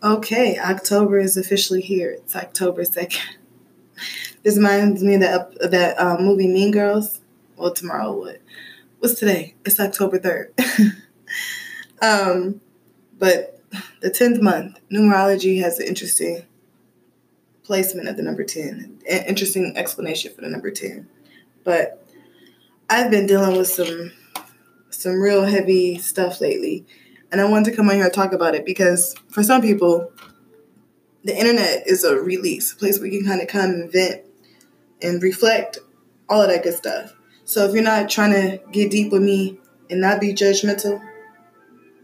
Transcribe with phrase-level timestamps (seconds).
[0.00, 2.12] Okay, October is officially here.
[2.12, 3.18] It's October 2nd.
[4.44, 7.20] This reminds me of that, that um, movie Mean Girls.
[7.56, 8.40] Well, tomorrow, what?
[9.00, 9.56] What's today?
[9.64, 10.94] It's October 3rd.
[12.02, 12.60] um,
[13.18, 13.60] but
[14.00, 16.44] the 10th month, numerology has an interesting
[17.64, 21.08] placement of the number 10, an interesting explanation for the number 10.
[21.64, 22.06] But
[22.88, 24.12] I've been dealing with some
[24.90, 26.86] some real heavy stuff lately
[27.30, 30.12] and I wanted to come on here and talk about it because for some people,
[31.24, 34.22] the internet is a release, a place where you can kind of come and vent
[35.02, 35.78] and reflect,
[36.28, 37.12] all of that good stuff.
[37.44, 39.58] So if you're not trying to get deep with me
[39.90, 41.02] and not be judgmental,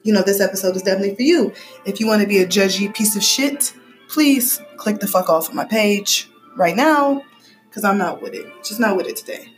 [0.02, 1.52] you know, this episode is definitely for you.
[1.86, 3.74] If you want to be a judgy piece of shit,
[4.08, 7.24] please click the fuck off of my page right now
[7.68, 8.46] because I'm not with it.
[8.62, 9.48] Just not with it today.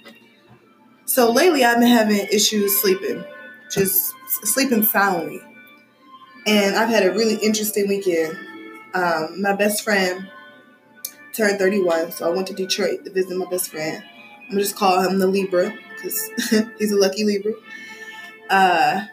[1.05, 3.25] So lately, I've been having issues sleeping,
[3.71, 4.13] just
[4.43, 5.41] sleeping soundly.
[6.47, 8.39] And I've had a really interesting weekend.
[8.95, 10.31] Um, my best friend
[11.33, 14.03] turned 31, so I went to Detroit to visit my best friend.
[14.45, 16.31] I'm gonna just call him the Libra because
[16.79, 17.53] he's a lucky Libra.
[18.49, 19.07] Uh,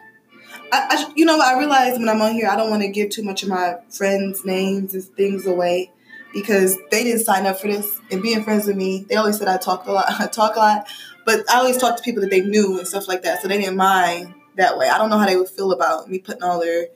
[0.72, 3.10] I, I, you know, I realize when I'm on here, I don't want to give
[3.10, 5.90] too much of my friends' names and things away
[6.32, 7.98] because they didn't sign up for this.
[8.12, 10.06] And being friends with me, they always said I talk a lot.
[10.20, 10.86] I talk a lot,
[11.26, 13.58] but I always talk to people that they knew and stuff like that, so they
[13.58, 14.88] didn't mind that way.
[14.88, 16.86] I don't know how they would feel about me putting all their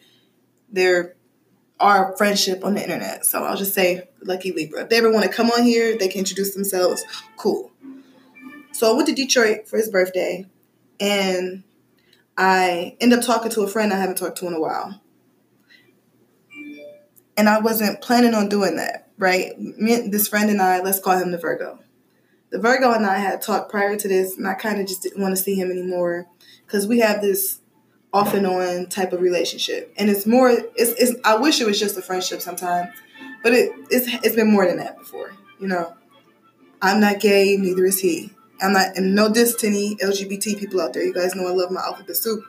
[0.70, 1.16] their
[1.80, 3.24] are friendship on the internet.
[3.24, 4.82] So I'll just say lucky Libra.
[4.82, 7.04] If they ever want to come on here, they can introduce themselves.
[7.36, 7.70] Cool.
[8.72, 10.46] So I went to Detroit for his birthday
[11.00, 11.62] and
[12.36, 15.00] I end up talking to a friend I haven't talked to in a while.
[17.36, 19.58] And I wasn't planning on doing that, right?
[19.58, 21.78] Me, this friend and I, let's call him the Virgo.
[22.50, 25.22] The Virgo and I had talked prior to this, and I kind of just didn't
[25.22, 26.26] want to see him anymore
[26.66, 27.60] because we have this
[28.12, 29.92] off and on type of relationship.
[29.96, 32.88] And it's more it's, it's I wish it was just a friendship sometimes,
[33.42, 35.94] but it it's it's been more than that before, you know.
[36.80, 38.32] I'm not gay, neither is he.
[38.60, 41.02] I'm not and no diss to any LGBT people out there.
[41.02, 42.44] You guys know I love my alphabet soup.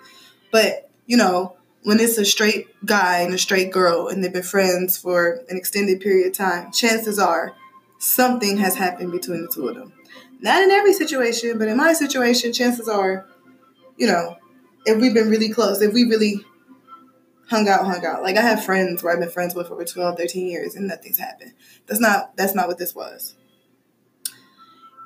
[0.52, 4.44] But, you know, when it's a straight guy and a straight girl and they've been
[4.44, 7.54] friends for an extended period of time, chances are
[8.00, 9.94] something has happened between the two of them.
[10.42, 13.28] Not in every situation, but in my situation, chances are,
[13.98, 14.38] you know,
[14.90, 16.44] if we've been really close, if we really
[17.50, 18.22] hung out, hung out.
[18.22, 20.88] Like I have friends where I've been friends with for over 12, 13 years and
[20.88, 21.54] nothing's happened.
[21.88, 23.36] That's not that's not what this was.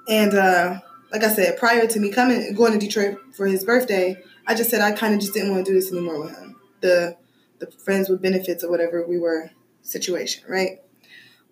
[0.07, 0.79] And uh
[1.11, 4.17] like I said, prior to me coming going to Detroit for his birthday,
[4.47, 6.59] I just said I kind of just didn't want to do this anymore with him.
[6.81, 7.17] The
[7.59, 9.51] the friends with benefits or whatever we were
[9.81, 10.81] situation, right?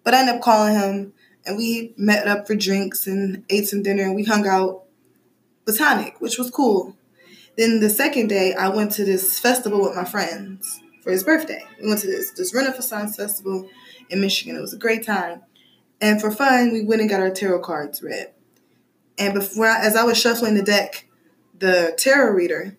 [0.04, 1.14] But I ended up calling him
[1.46, 4.84] and we met up for drinks and ate some dinner and we hung out
[5.66, 6.96] platonic, which was cool.
[7.58, 11.64] Then the second day, I went to this festival with my friends for his birthday.
[11.82, 13.70] We went to this this Renaissance festival
[14.10, 14.56] in Michigan.
[14.56, 15.42] It was a great time,
[16.00, 18.32] and for fun, we went and got our tarot cards read.
[19.18, 21.08] And before, as I was shuffling the deck,
[21.60, 22.78] the tarot reader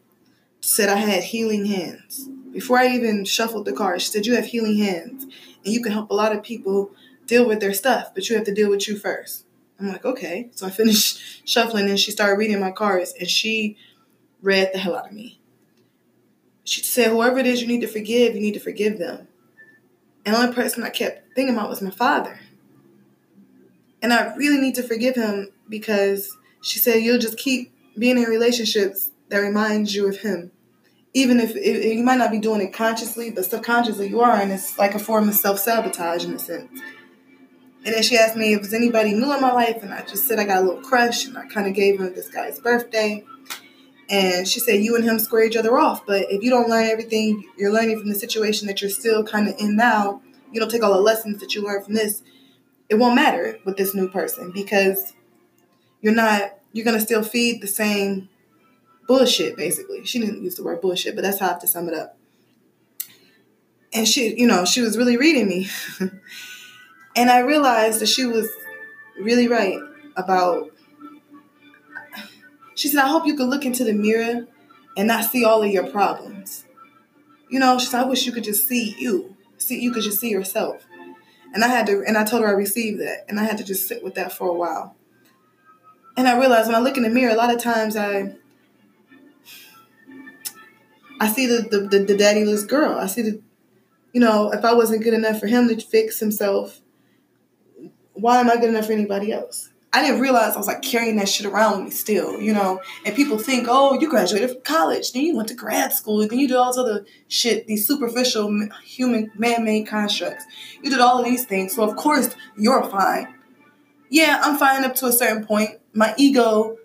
[0.61, 2.29] said I had healing hands.
[2.53, 5.93] Before I even shuffled the cards, she said you have healing hands, and you can
[5.93, 6.91] help a lot of people
[7.27, 9.47] deal with their stuff, but you have to deal with you first.
[9.79, 10.51] I'm like, okay.
[10.53, 13.77] So I finished shuffling, and she started reading my cards, and she
[14.43, 15.41] read the hell out of me.
[16.65, 19.29] She said, whoever it is you need to forgive, you need to forgive them.
[20.25, 22.39] And the only person I kept thinking about was my father.
[24.01, 28.25] And I really need to forgive him because she said, you'll just keep being in
[28.25, 30.53] relationships that reminds you of him.
[31.15, 34.51] Even if it, you might not be doing it consciously, but subconsciously you are, and
[34.51, 36.71] it's like a form of self sabotage in a sense.
[37.85, 40.27] And then she asked me if there's anybody new in my life, and I just
[40.27, 43.25] said I got a little crush, and I kind of gave her this guy's birthday.
[44.13, 46.05] And she said, You and him square each other off.
[46.07, 49.49] But if you don't learn everything you're learning from the situation that you're still kind
[49.49, 50.21] of in now,
[50.53, 52.23] you don't take all the lessons that you learned from this,
[52.91, 55.15] it won't matter with this new person because
[56.03, 58.29] you're not, you're going to still feed the same
[59.09, 60.05] bullshit, basically.
[60.05, 62.19] She didn't use the word bullshit, but that's how I have to sum it up.
[63.95, 65.71] And she, you know, she was really reading me.
[67.17, 68.51] and I realized that she was
[69.19, 69.79] really right
[70.17, 70.71] about
[72.75, 74.47] she said, I hope you could look into the mirror
[74.97, 76.65] and not see all of your problems.
[77.49, 79.37] You know, she said, I wish you could just see you.
[79.59, 80.85] See you could just see yourself.
[81.55, 83.25] And I had to and I told her I received that.
[83.29, 84.97] And I had to just sit with that for a while.
[86.17, 88.37] And I realized when I look in the mirror, a lot of times I
[91.21, 92.99] I see the the, the, the daddyless girl.
[92.99, 93.43] I see the
[94.13, 96.81] you know, if I wasn't good enough for him to fix himself,
[98.13, 99.72] why am I good enough for anybody else?
[99.95, 102.81] I didn't realize I was like carrying that shit around with me still, you know.
[103.05, 106.39] And people think, oh, you graduated from college, then you went to grad school, then
[106.39, 110.45] you did all this other shit, these superficial human man-made constructs.
[110.83, 113.35] You did all of these things, so of course you're fine.
[114.09, 115.73] Yeah, I'm fine up to a certain point.
[115.93, 116.79] My ego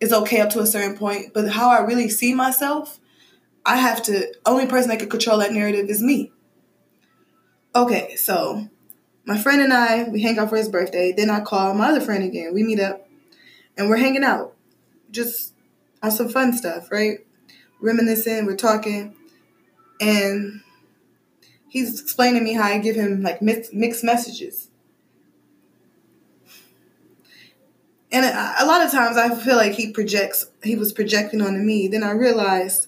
[0.00, 3.00] is okay up to a certain point, but how I really see myself,
[3.66, 4.32] I have to.
[4.46, 6.32] Only person that can control that narrative is me.
[7.74, 8.68] Okay, so
[9.28, 11.12] my friend and I, we hang out for his birthday.
[11.12, 12.54] Then I call my other friend again.
[12.54, 13.06] We meet up
[13.76, 14.56] and we're hanging out
[15.10, 15.52] just
[16.02, 17.18] on some fun stuff, right?
[17.78, 19.14] Reminiscing, we're talking.
[20.00, 20.62] And
[21.68, 24.70] he's explaining to me how I give him like mixed messages.
[28.10, 31.86] And a lot of times I feel like he projects, he was projecting onto me.
[31.86, 32.86] Then I realized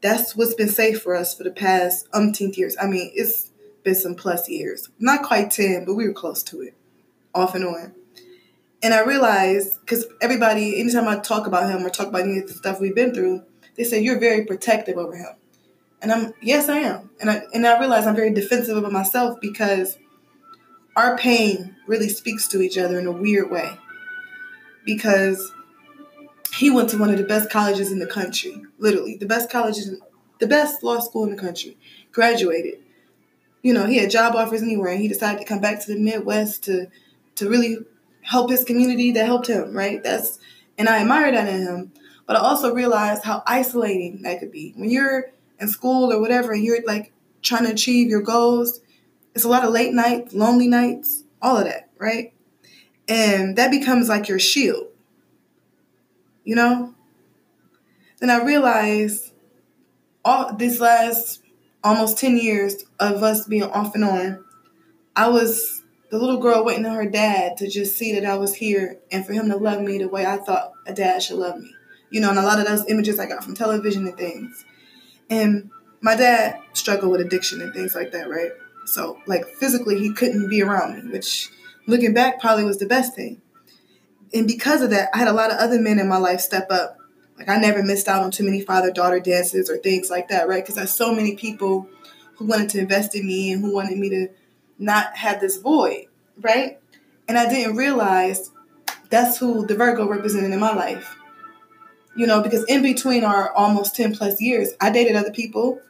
[0.00, 2.76] that's what's been safe for us for the past umpteenth years.
[2.80, 3.45] I mean, it's
[3.86, 4.90] been some plus years.
[4.98, 6.74] Not quite 10, but we were close to it,
[7.34, 7.94] off and on.
[8.82, 12.48] And I realized, because everybody, anytime I talk about him or talk about any of
[12.48, 13.44] the stuff we've been through,
[13.76, 15.28] they say, You're very protective over him.
[16.02, 17.10] And I'm, yes, I am.
[17.20, 19.96] And I, and I realize I'm very defensive of myself because
[20.96, 23.70] our pain really speaks to each other in a weird way.
[24.84, 25.52] Because
[26.52, 29.94] he went to one of the best colleges in the country, literally, the best colleges,
[30.40, 31.78] the best law school in the country,
[32.12, 32.80] graduated
[33.66, 35.98] you know, he had job offers anywhere and he decided to come back to the
[35.98, 36.86] Midwest to
[37.34, 37.78] to really
[38.22, 40.04] help his community that helped him, right?
[40.04, 40.38] That's
[40.78, 41.92] and I admire that in him.
[42.26, 44.72] But I also realized how isolating that could be.
[44.76, 48.82] When you're in school or whatever and you're like trying to achieve your goals,
[49.34, 52.32] it's a lot of late nights, lonely nights, all of that, right?
[53.08, 54.92] And that becomes like your shield.
[56.44, 56.94] You know?
[58.20, 59.32] Then I realized
[60.24, 61.42] all this last
[61.86, 64.44] almost 10 years of us being off and on,
[65.14, 68.56] I was the little girl waiting on her dad to just see that I was
[68.56, 71.58] here and for him to love me the way I thought a dad should love
[71.58, 71.70] me.
[72.10, 74.64] You know, and a lot of those images I got from television and things.
[75.30, 78.52] And my dad struggled with addiction and things like that, right?
[78.86, 81.50] So, like, physically, he couldn't be around me, which
[81.86, 83.40] looking back probably was the best thing.
[84.32, 86.68] And because of that, I had a lot of other men in my life step
[86.70, 86.95] up
[87.38, 90.48] like I never missed out on too many father daughter dances or things like that,
[90.48, 90.62] right?
[90.62, 91.88] Because there's so many people
[92.36, 94.28] who wanted to invest in me and who wanted me to
[94.78, 96.06] not have this void,
[96.40, 96.78] right?
[97.28, 98.50] And I didn't realize
[99.10, 101.16] that's who the Virgo represented in my life.
[102.14, 105.80] You know, because in between our almost 10 plus years, I dated other people.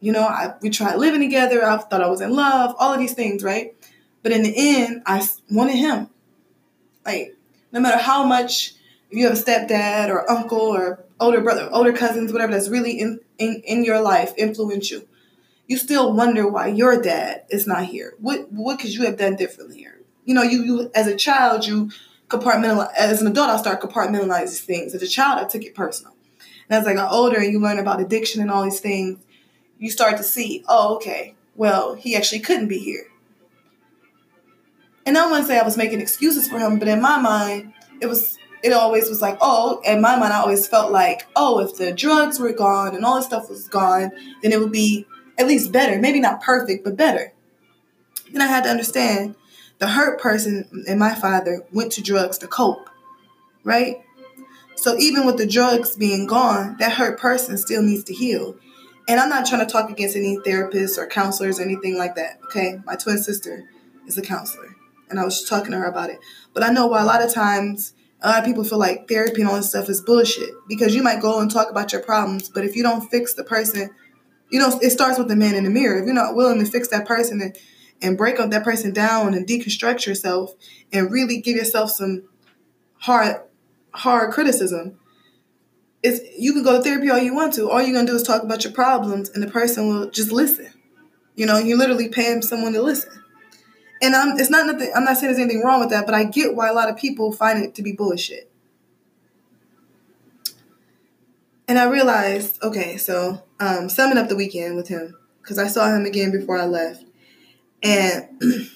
[0.00, 1.64] You know, I, we tried living together.
[1.64, 3.74] I thought I was in love, all of these things, right?
[4.22, 6.10] But in the end, I wanted him.
[7.04, 7.36] Like,
[7.72, 8.73] no matter how much
[9.14, 12.98] if you have a stepdad or uncle or older brother, older cousins, whatever that's really
[12.98, 15.06] in, in, in your life influence you,
[15.68, 18.14] you still wonder why your dad is not here.
[18.18, 20.00] What what could you have done differently here?
[20.24, 21.92] You know, you, you as a child, you
[22.26, 22.92] compartmentalize.
[22.96, 24.96] As an adult, I start compartmentalizing things.
[24.96, 26.16] As a child, I took it personal.
[26.68, 29.24] And as I got older and you learn about addiction and all these things,
[29.78, 33.06] you start to see, oh, okay, well, he actually couldn't be here.
[35.06, 38.06] And I to say I was making excuses for him, but in my mind, it
[38.06, 41.76] was it always was like, oh, in my mind, I always felt like, oh, if
[41.76, 44.10] the drugs were gone and all this stuff was gone,
[44.42, 45.06] then it would be
[45.36, 46.00] at least better.
[46.00, 47.34] Maybe not perfect, but better.
[48.32, 49.34] Then I had to understand
[49.80, 52.88] the hurt person and my father went to drugs to cope,
[53.64, 54.02] right?
[54.76, 58.56] So even with the drugs being gone, that hurt person still needs to heal.
[59.06, 62.38] And I'm not trying to talk against any therapists or counselors or anything like that,
[62.46, 62.80] okay?
[62.86, 63.68] My twin sister
[64.06, 64.74] is a counselor,
[65.10, 66.18] and I was talking to her about it.
[66.54, 67.92] But I know why a lot of times
[68.24, 71.02] a lot of people feel like therapy and all this stuff is bullshit because you
[71.02, 73.90] might go and talk about your problems, but if you don't fix the person,
[74.50, 75.98] you know, it starts with the man in the mirror.
[75.98, 77.56] If you're not willing to fix that person and,
[78.00, 80.54] and break up that person down and deconstruct yourself
[80.90, 82.22] and really give yourself some
[83.00, 83.42] hard,
[83.92, 84.98] hard criticism,
[86.02, 87.68] it's, you can go to therapy all you want to.
[87.68, 90.32] All you're going to do is talk about your problems and the person will just
[90.32, 90.70] listen.
[91.34, 93.23] You know, you're literally paying someone to listen.
[94.04, 96.24] And I'm it's not nothing I'm not saying there's anything wrong with that, but I
[96.24, 98.50] get why a lot of people find it to be bullshit.
[101.66, 105.88] And I realized, okay, so um, summing up the weekend with him, because I saw
[105.88, 107.02] him again before I left.
[107.82, 108.42] And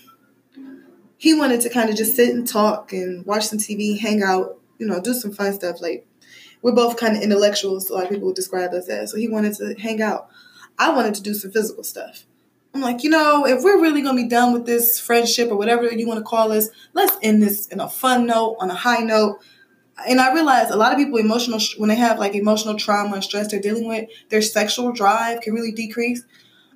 [1.19, 4.59] he wanted to kind of just sit and talk and watch some TV, hang out,
[4.79, 5.83] you know, do some fun stuff.
[5.83, 6.07] Like,
[6.63, 9.11] we're both kind of intellectuals, a lot of people would describe us as.
[9.11, 10.31] So he wanted to hang out.
[10.79, 12.25] I wanted to do some physical stuff.
[12.79, 15.93] I'm like, you know, if we're really gonna be done with this friendship or whatever
[15.93, 19.01] you want to call this, let's end this in a fun note, on a high
[19.01, 19.41] note.
[20.09, 23.25] And I realize a lot of people emotional when they have like emotional trauma and
[23.25, 26.23] stress they're dealing with, their sexual drive can really decrease.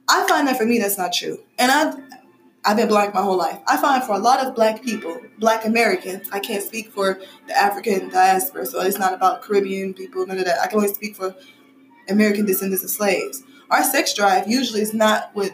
[0.09, 1.39] I find that for me that's not true.
[1.57, 1.95] And I
[2.65, 3.61] I've been black my whole life.
[3.69, 7.57] I find for a lot of black people, black Americans, I can't speak for the
[7.57, 10.61] African diaspora, so it's not about Caribbean people, none of that.
[10.61, 11.37] I can only speak for
[12.09, 13.45] American descendants of slaves.
[13.71, 15.53] Our sex drive usually is not what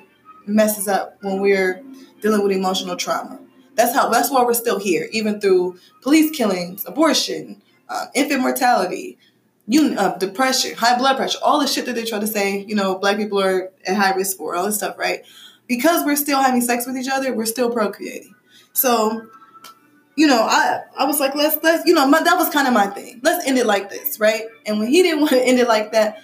[0.49, 1.83] messes up when we're
[2.21, 3.41] dealing with emotional trauma.
[3.75, 4.09] That's how.
[4.09, 9.19] That's why we're still here, even through police killings, abortion, uh, infant mortality,
[9.69, 12.65] you uh, depression, high blood pressure, all the shit that they try to say.
[12.65, 15.25] You know, black people are at high risk for all this stuff, right?
[15.69, 18.35] Because we're still having sex with each other, we're still procreating.
[18.73, 19.27] So,
[20.17, 22.75] you know, I I was like, let's let's you know, my, that was kind of
[22.75, 23.21] my thing.
[23.23, 24.45] Let's end it like this, right?
[24.67, 26.21] And when he didn't want to end it like that,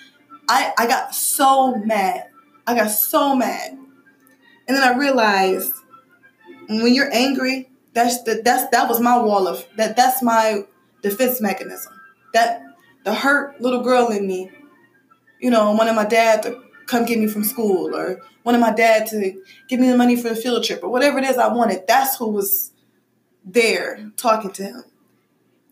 [0.49, 2.29] I I got so mad.
[2.67, 3.79] I got so mad,
[4.67, 5.73] and then I realized
[6.69, 9.97] when you're angry, that's the, that's that was my wall of that.
[9.97, 10.65] That's my
[11.03, 11.93] defense mechanism.
[12.33, 12.63] That
[13.05, 14.51] the hurt little girl in me,
[15.41, 19.07] you know, wanted my dad to come get me from school, or wanted my dad
[19.09, 21.87] to give me the money for the field trip, or whatever it is I wanted.
[21.87, 22.73] That's who was
[23.45, 24.85] there talking to him.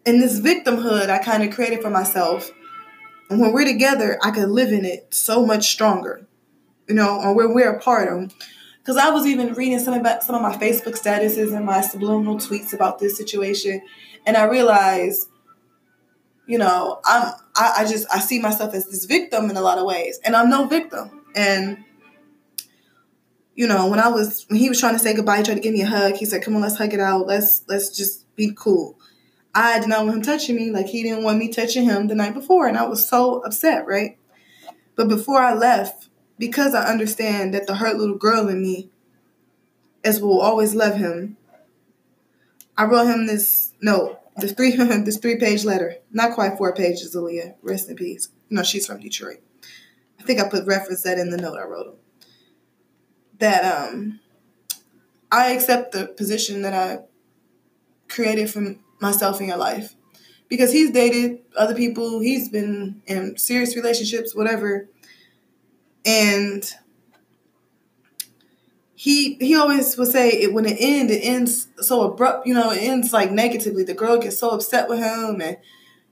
[0.04, 2.50] And this victimhood I kind of created for myself.
[3.30, 6.26] And when we're together, I could live in it so much stronger,
[6.87, 8.08] you know, or when we're apart.
[8.08, 8.28] Or,
[8.83, 12.37] because I was even reading some about some of my Facebook statuses and my subliminal
[12.37, 13.81] tweets about this situation,
[14.27, 15.29] and I realized,
[16.47, 19.79] you know, I'm I, I just I see myself as this victim in a lot
[19.79, 21.25] of ways, and I'm no victim.
[21.37, 21.85] And
[23.55, 25.61] you know, when I was when he was trying to say goodbye, he tried to
[25.61, 26.17] give me a hug.
[26.17, 27.27] He said, "Come on, let's hug it out.
[27.27, 28.99] Let's let's just be cool."
[29.55, 32.15] I did not want him touching me like he didn't want me touching him the
[32.15, 34.19] night before, and I was so upset, right?
[34.97, 36.09] But before I left,
[36.42, 38.90] because I understand that the hurt little girl in me
[40.02, 41.37] is will always love him.
[42.76, 47.14] I wrote him this note, this three this three page letter, not quite four pages.
[47.14, 48.26] Aaliyah, rest in peace.
[48.50, 49.38] No, she's from Detroit.
[50.18, 51.94] I think I put reference that in the note I wrote him.
[53.38, 54.18] That um,
[55.30, 57.04] I accept the position that I
[58.08, 59.94] created for myself in your life
[60.49, 64.88] because he's dated other people, he's been in serious relationships, whatever
[66.04, 66.64] and
[68.94, 72.71] he he always would say it when it ends, it ends so abrupt, you know,
[72.71, 73.85] it ends like negatively.
[73.85, 75.56] The girl gets so upset with him and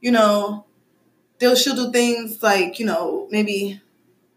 [0.01, 0.65] you know,
[1.39, 3.81] they'll she'll do things like, you know, maybe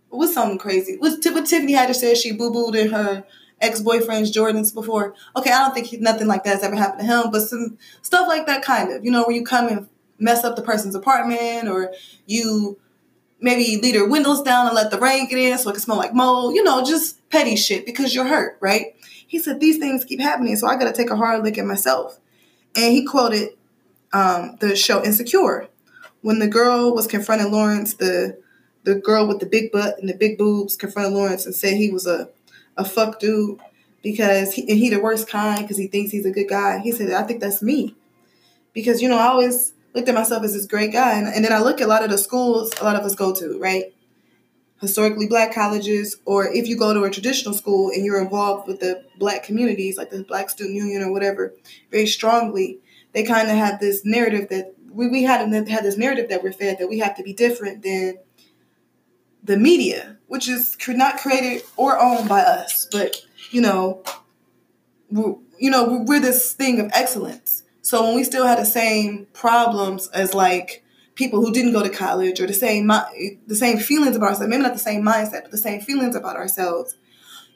[0.10, 0.98] what's something crazy.
[0.98, 3.24] What's what Tiffany Haddish said she boo-booed in her
[3.62, 5.16] ex-boyfriend's Jordans before.
[5.36, 7.78] Okay, I don't think he, nothing like that has ever happened to him, but some
[8.02, 9.88] stuff like that kind of, you know, where you come and
[10.20, 11.92] mess up the person's apartment or
[12.26, 12.78] you
[13.44, 15.98] maybe leave your windows down and let the rain get in so it can smell
[15.98, 18.96] like mold, you know, just petty shit because you're hurt, right?
[19.28, 21.66] He said, These things keep happening, so I got to take a hard look at
[21.66, 22.20] myself.
[22.76, 23.50] And he quoted
[24.14, 25.68] um, the show Insecure.
[26.22, 28.42] When the girl was confronting Lawrence, the
[28.84, 31.90] the girl with the big butt and the big boobs confronted Lawrence and said he
[31.90, 32.30] was a,
[32.78, 33.60] a fuck dude
[34.02, 36.80] because he, and he the worst kind because he thinks he's a good guy.
[36.80, 37.96] He said, I think that's me.
[38.74, 41.14] Because, you know, I always looked at myself as this great guy.
[41.14, 43.16] And, and then I look at a lot of the schools a lot of us
[43.16, 43.94] go to, right?
[44.82, 48.80] Historically black colleges, or if you go to a traditional school and you're involved with
[48.80, 51.54] the black communities, like the Black Student Union or whatever,
[51.90, 52.80] very strongly,
[53.14, 56.52] they kind of have this narrative that we, we had, had this narrative that we're
[56.52, 58.18] fed that we have to be different than
[59.44, 63.22] the media, which is not created or owned by us, but
[63.52, 64.04] you know,
[65.10, 70.08] you know, we're this thing of excellence so when we still had the same problems
[70.14, 70.84] as like
[71.16, 74.64] people who didn't go to college or the same the same feelings about ourselves, maybe
[74.64, 76.96] not the same mindset, but the same feelings about ourselves,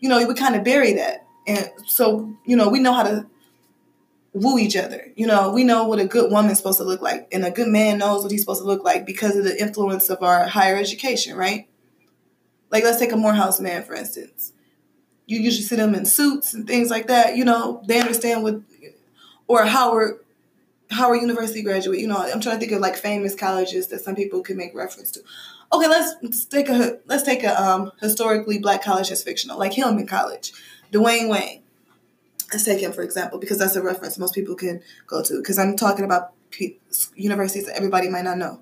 [0.02, 1.26] you know, we kind of bury that.
[1.48, 3.26] And so, you know, we know how to
[4.34, 5.14] woo each other.
[5.16, 7.70] You know, we know what a good woman's supposed to look like, and a good
[7.70, 10.76] man knows what he's supposed to look like because of the influence of our higher
[10.76, 11.70] education, right?
[12.70, 14.52] Like, let's take a Morehouse man, for instance.
[15.26, 17.38] You usually see them in suits and things like that.
[17.38, 18.60] You know, they understand what
[19.48, 20.20] or Howard
[20.90, 22.00] Howard University graduate.
[22.00, 24.74] You know, I'm trying to think of like famous colleges that some people can make
[24.76, 25.22] reference to.
[25.74, 30.08] Okay, let's, take a let's take a um, historically black college as fictional, like Hillman
[30.08, 30.54] College,
[30.94, 31.64] Dwayne Wayne.
[32.52, 35.38] Let's take him for example because that's a reference most people can go to.
[35.38, 36.80] Because I'm talking about p-
[37.16, 38.62] universities that everybody might not know.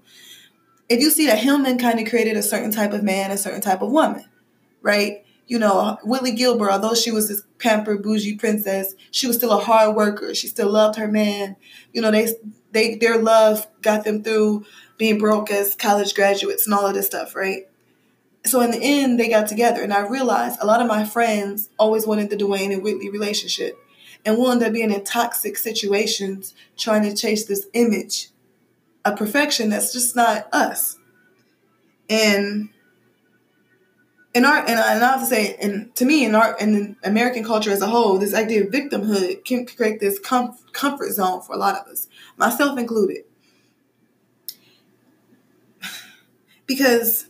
[0.89, 3.61] If you see that Hillman kind of created a certain type of man, a certain
[3.61, 4.25] type of woman,
[4.81, 5.24] right?
[5.47, 9.63] You know, Whitley Gilbert, although she was this pampered bougie princess, she was still a
[9.63, 10.33] hard worker.
[10.33, 11.55] She still loved her man.
[11.93, 12.33] You know, they
[12.71, 14.65] they their love got them through
[14.97, 17.67] being broke as college graduates and all of this stuff, right?
[18.45, 21.69] So in the end, they got together, and I realized a lot of my friends
[21.79, 23.77] always wanted the Dwayne and Whitley relationship,
[24.23, 28.29] and we ended up being in toxic situations trying to chase this image
[29.03, 30.97] of perfection that's just not us.
[32.09, 32.69] And
[34.35, 37.43] in our and I, and have to say, and to me, in our in American
[37.43, 41.55] culture as a whole, this idea of victimhood can create this com- comfort zone for
[41.55, 43.23] a lot of us, myself included.
[46.67, 47.27] Because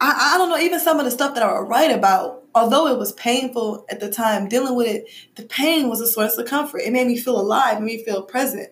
[0.00, 2.98] I, I don't know, even some of the stuff that I write about, although it
[2.98, 6.78] was painful at the time, dealing with it, the pain was a source of comfort.
[6.78, 8.68] It made me feel alive, made me feel present.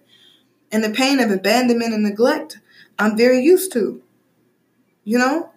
[0.73, 2.59] And the pain of abandonment and neglect,
[2.99, 4.02] I'm very used to.
[5.05, 5.50] You know?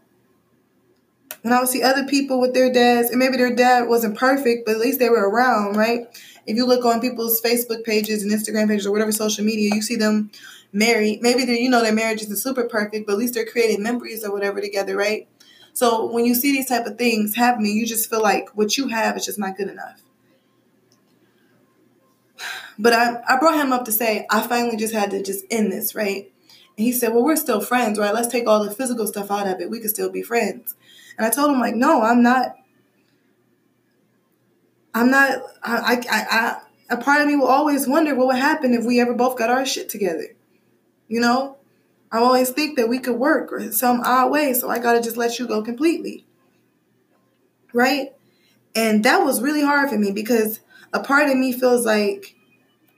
[1.43, 4.65] When I would see other people with their dads, and maybe their dad wasn't perfect,
[4.65, 6.07] but at least they were around, right?
[6.45, 9.81] If you look on people's Facebook pages and Instagram pages or whatever social media, you
[9.81, 10.31] see them
[10.71, 11.21] married.
[11.21, 14.23] Maybe they you know their marriage isn't super perfect, but at least they're creating memories
[14.23, 15.27] or whatever together, right?
[15.73, 18.87] So when you see these type of things happening, you just feel like what you
[18.87, 20.01] have is just not good enough.
[22.79, 25.71] But I, I brought him up to say, I finally just had to just end
[25.71, 26.31] this, right?
[26.77, 28.13] And he said, Well, we're still friends, right?
[28.13, 29.69] Let's take all the physical stuff out of it.
[29.69, 30.75] We could still be friends.
[31.17, 32.55] And I told him, like, no, I'm not.
[34.93, 35.39] I'm not.
[35.63, 38.99] I, I, I, a part of me will always wonder what would happen if we
[38.99, 40.27] ever both got our shit together.
[41.07, 41.57] You know,
[42.11, 45.17] I always think that we could work or some odd way, so I gotta just
[45.17, 46.25] let you go completely.
[47.73, 48.13] Right?
[48.75, 50.59] And that was really hard for me because
[50.93, 52.35] a part of me feels like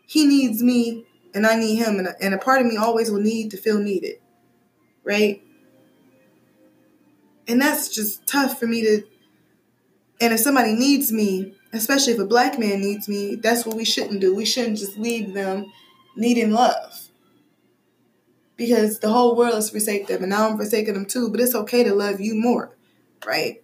[0.05, 3.11] he needs me and I need him, and a, and a part of me always
[3.11, 4.15] will need to feel needed.
[5.03, 5.44] Right?
[7.47, 9.03] And that's just tough for me to.
[10.21, 13.85] And if somebody needs me, especially if a black man needs me, that's what we
[13.85, 14.33] shouldn't do.
[14.33, 15.71] We shouldn't just leave them
[16.15, 17.09] needing love
[18.57, 21.29] because the whole world has forsaken them and now I'm forsaking them too.
[21.29, 22.75] But it's okay to love you more,
[23.25, 23.61] right?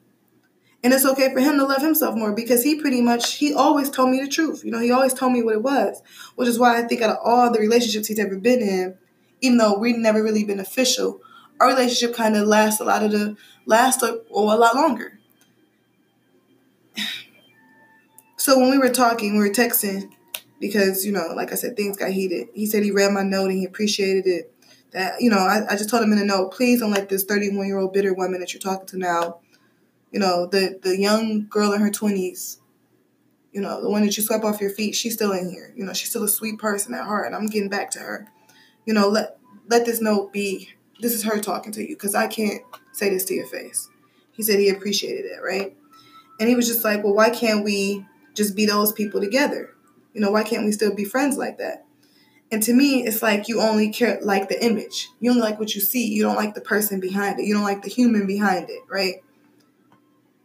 [0.83, 3.89] And it's okay for him to love himself more because he pretty much he always
[3.89, 4.63] told me the truth.
[4.65, 6.01] You know, he always told me what it was,
[6.35, 8.97] which is why I think out of all the relationships he's ever been in,
[9.41, 11.21] even though we've never really been official,
[11.61, 15.19] our relationship kind of lasts a lot of the last or, a lot longer.
[18.37, 20.09] So when we were talking, we were texting
[20.59, 22.47] because you know, like I said, things got heated.
[22.55, 24.51] He said he read my note and he appreciated it
[24.91, 27.23] that you know I, I just told him in a note please don't let this
[27.23, 29.39] 31 year old bitter woman that you're talking to now
[30.11, 32.57] you know the the young girl in her 20s
[33.51, 35.85] you know the one that you swept off your feet she's still in here you
[35.85, 38.27] know she's still a sweet person at heart and i'm getting back to her
[38.85, 40.69] you know let let this note be
[41.01, 42.61] this is her talking to you because i can't
[42.93, 43.89] say this to your face
[44.31, 45.75] he said he appreciated it right
[46.39, 49.69] and he was just like well why can't we just be those people together
[50.13, 51.85] you know why can't we still be friends like that
[52.51, 55.09] and to me, it's like you only care like the image.
[55.21, 56.05] You only like what you see.
[56.05, 57.45] You don't like the person behind it.
[57.45, 59.23] You don't like the human behind it, right?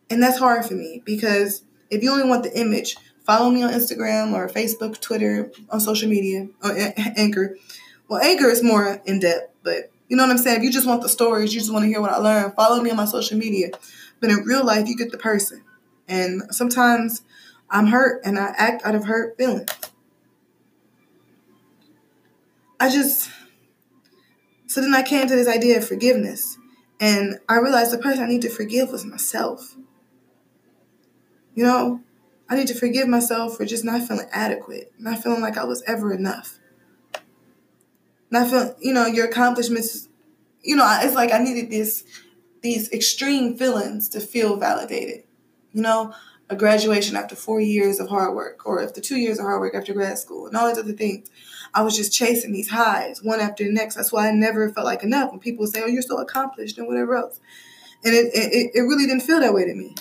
[0.09, 3.73] And that's hard for me because if you only want the image, follow me on
[3.73, 7.57] Instagram or Facebook, Twitter, on social media, or Anchor.
[8.09, 10.59] Well, Anchor is more in depth, but you know what I'm saying?
[10.59, 12.83] If you just want the stories, you just want to hear what I learned, follow
[12.83, 13.71] me on my social media.
[14.21, 15.63] But in real life, you get the person.
[16.09, 17.23] And sometimes
[17.71, 19.69] I'm hurt and I act out of hurt feelings.
[22.79, 23.31] I just
[24.67, 26.59] so then I came to this idea of forgiveness.
[27.01, 29.77] And I realized the person I need to forgive was myself.
[31.55, 32.01] You know,
[32.49, 35.83] I need to forgive myself for just not feeling adequate, not feeling like I was
[35.87, 36.59] ever enough.
[38.31, 40.09] Not feeling, you know, your accomplishments,
[40.63, 42.05] you know, it's like I needed this
[42.63, 45.25] these extreme feelings to feel validated.
[45.73, 46.15] You know,
[46.49, 49.75] a graduation after four years of hard work, or after two years of hard work
[49.75, 51.31] after grad school, and all these other things.
[51.75, 53.95] I was just chasing these highs one after the next.
[53.97, 55.31] That's why I never felt like enough.
[55.31, 57.41] When people say, "Oh, you're so accomplished," and whatever else,
[58.05, 59.95] and it it, it really didn't feel that way to me.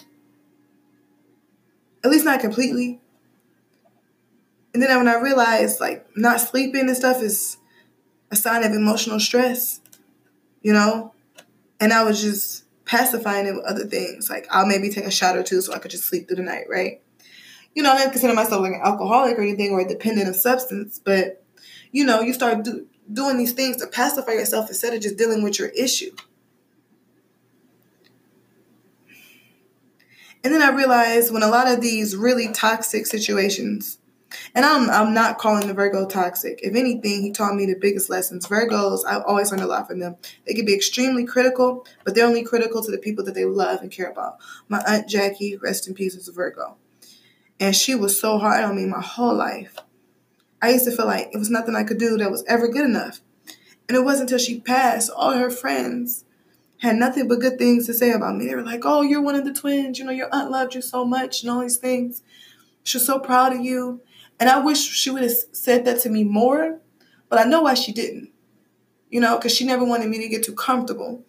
[2.03, 3.01] At least not completely.
[4.73, 7.57] And then when I realized like not sleeping and stuff is
[8.35, 9.79] a sign of emotional stress,
[10.61, 11.13] you know,
[11.79, 14.29] and I was just pacifying it with other things.
[14.29, 16.43] Like I'll maybe take a shot or two so I could just sleep through the
[16.43, 17.01] night, right?
[17.73, 20.99] You know, I don't consider myself like an alcoholic or anything or dependent of substance,
[21.03, 21.43] but
[21.93, 25.41] you know, you start do, doing these things to pacify yourself instead of just dealing
[25.41, 26.11] with your issue.
[30.43, 33.97] And then I realized when a lot of these really toxic situations,
[34.53, 36.59] and I'm I'm not calling the Virgo toxic.
[36.63, 38.47] If anything, he taught me the biggest lessons.
[38.47, 40.17] Virgos, I've always learned a lot from them.
[40.45, 43.81] They can be extremely critical, but they're only critical to the people that they love
[43.81, 44.37] and care about.
[44.67, 46.77] My aunt Jackie, rest in peace, was a Virgo.
[47.59, 49.77] And she was so hard on me my whole life.
[50.61, 52.85] I used to feel like it was nothing I could do that was ever good
[52.85, 53.21] enough.
[53.87, 56.25] And it wasn't until she passed, all her friends
[56.79, 58.47] had nothing but good things to say about me.
[58.47, 59.99] They were like, oh, you're one of the twins.
[59.99, 62.21] You know, your aunt loved you so much and all these things.
[62.83, 64.01] She's so proud of you.
[64.39, 66.79] And I wish she would have said that to me more,
[67.29, 68.31] but I know why she didn't.
[69.09, 71.23] You know, because she never wanted me to get too comfortable.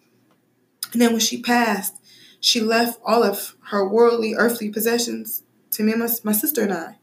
[0.91, 1.95] And then when she passed,
[2.39, 6.73] she left all of her worldly, earthly possessions to me and my, my sister and
[6.73, 6.97] I.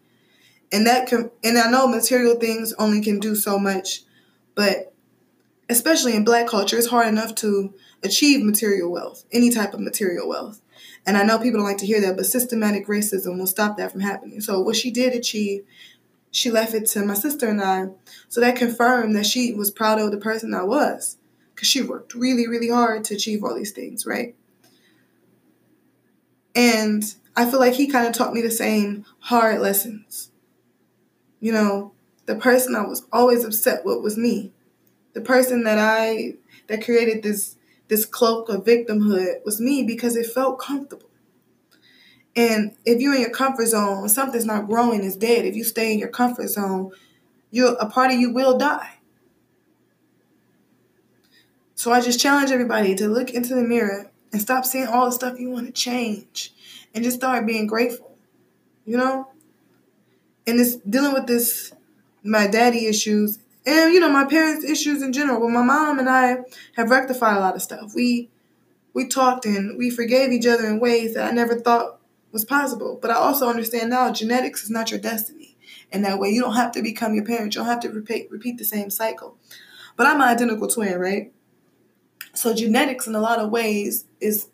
[0.73, 4.03] And that can, and I know material things only can do so much,
[4.55, 4.95] but
[5.69, 10.29] especially in black culture, it's hard enough to achieve material wealth, any type of material
[10.29, 10.61] wealth.
[11.07, 13.93] And I know people don't like to hear that, but systematic racism will stop that
[13.93, 14.41] from happening.
[14.41, 15.65] So what she did achieve,
[16.35, 17.91] she left it to my sister and I.
[18.29, 21.17] So that confirmed that she was proud of the person I was.
[21.55, 24.35] Because she worked really, really hard to achieve all these things, right?
[26.53, 27.05] And
[27.37, 30.33] I feel like he kind of taught me the same hard lessons.
[31.39, 31.93] You know,
[32.27, 34.53] the person I was always upset with was me.
[35.13, 36.35] The person that I
[36.67, 37.55] that created this
[37.87, 41.11] this cloak of victimhood was me because it felt comfortable.
[42.37, 45.45] And if you're in your comfort zone, something's not growing, it's dead.
[45.45, 46.91] If you stay in your comfort zone,
[47.51, 48.99] you're a part of you will die.
[51.77, 55.13] So I just challenge everybody to look into the mirror and stop seeing all the
[55.13, 56.53] stuff you want to change
[56.95, 58.17] and just start being grateful.
[58.85, 59.29] You know?
[60.47, 61.73] And it's dealing with this
[62.25, 66.09] my daddy issues and you know my parents issues in general but my mom and
[66.09, 66.39] i
[66.75, 68.31] have rectified a lot of stuff we
[68.95, 71.99] we talked and we forgave each other in ways that i never thought
[72.35, 72.99] was possible.
[73.01, 75.57] But i also understand now genetics is not your destiny.
[75.91, 77.55] And that way you don't have to become your parents.
[77.55, 79.39] you don't have to repeat repeat the same cycle.
[79.97, 81.33] But i'm an identical twin right?
[82.35, 84.49] So genetics in a lot of ways is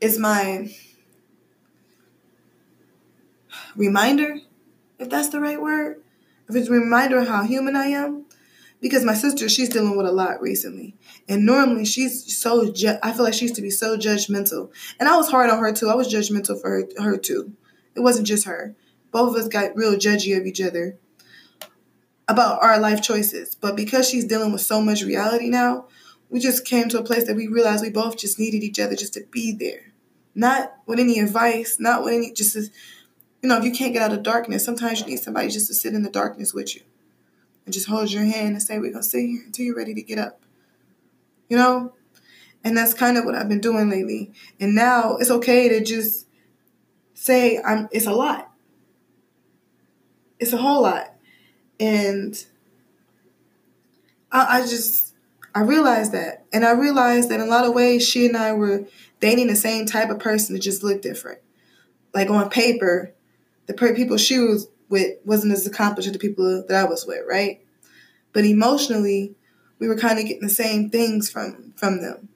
[0.00, 0.74] is my
[3.76, 4.38] reminder
[4.98, 6.02] if that's the right word.
[6.48, 8.24] If it's a reminder of how human I am,
[8.82, 10.96] because my sister, she's dealing with a lot recently.
[11.28, 14.70] And normally she's so, ju- I feel like she used to be so judgmental.
[14.98, 15.88] And I was hard on her too.
[15.88, 17.52] I was judgmental for her, her too.
[17.94, 18.74] It wasn't just her.
[19.12, 20.98] Both of us got real judgy of each other
[22.26, 23.54] about our life choices.
[23.54, 25.86] But because she's dealing with so much reality now,
[26.28, 28.96] we just came to a place that we realized we both just needed each other
[28.96, 29.92] just to be there.
[30.34, 34.12] Not with any advice, not with any, just you know, if you can't get out
[34.12, 36.82] of darkness, sometimes you need somebody just to sit in the darkness with you
[37.64, 39.94] and just hold your hand and say, We're going to sit here until you're ready
[39.94, 40.42] to get up.
[41.48, 41.92] You know?
[42.64, 44.32] And that's kind of what I've been doing lately.
[44.60, 46.26] And now it's okay to just
[47.14, 48.52] say, I'm, it's a lot.
[50.38, 51.14] It's a whole lot.
[51.80, 52.44] And
[54.30, 55.14] I, I just,
[55.54, 56.46] I realized that.
[56.52, 58.86] And I realized that in a lot of ways, she and I were
[59.20, 61.40] dating the same type of person that just looked different.
[62.14, 63.12] Like on paper,
[63.66, 67.22] the people she was with wasn't as accomplished as the people that I was with,
[67.26, 67.64] right?
[68.32, 69.34] But emotionally,
[69.78, 72.28] we were kind of getting the same things from from them.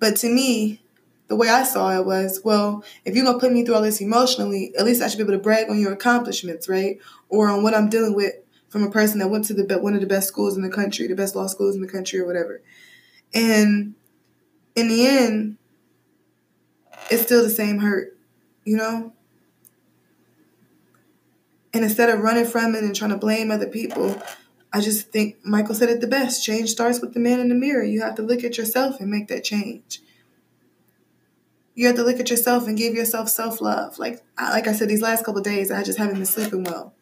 [0.00, 0.82] But to me,
[1.28, 4.00] the way I saw it was, well, if you're gonna put me through all this
[4.00, 6.98] emotionally, at least I should be able to brag on your accomplishments, right?
[7.28, 8.34] Or on what I'm dealing with
[8.68, 11.06] from a person that went to the one of the best schools in the country,
[11.06, 12.60] the best law schools in the country, or whatever.
[13.32, 13.94] And
[14.74, 15.56] in the end,
[17.10, 18.18] it's still the same hurt,
[18.64, 19.12] you know.
[21.74, 24.22] And instead of running from it and trying to blame other people,
[24.72, 26.44] I just think Michael said it the best.
[26.44, 27.82] Change starts with the man in the mirror.
[27.82, 30.00] You have to look at yourself and make that change.
[31.74, 33.98] You have to look at yourself and give yourself self love.
[33.98, 36.94] Like like I said, these last couple days, I just haven't been sleeping well.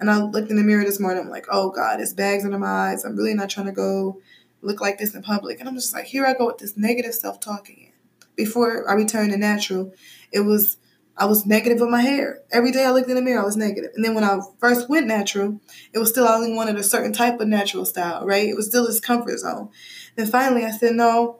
[0.00, 1.22] And I looked in the mirror this morning.
[1.22, 3.04] I'm like, oh God, it's bags under my eyes.
[3.04, 4.20] I'm really not trying to go
[4.60, 5.60] look like this in public.
[5.60, 7.92] And I'm just like, here I go with this negative self talk again.
[8.34, 9.94] Before I returned to natural,
[10.32, 10.78] it was
[11.20, 12.40] I was negative with my hair.
[12.50, 13.90] Every day I looked in the mirror, I was negative.
[13.94, 15.60] And then when I first went natural,
[15.92, 18.48] it was still I only wanted a certain type of natural style, right?
[18.48, 19.68] It was still this comfort zone.
[20.16, 21.38] Then finally I said, no,